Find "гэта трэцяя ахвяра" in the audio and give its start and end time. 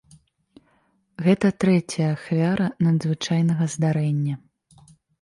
1.25-2.67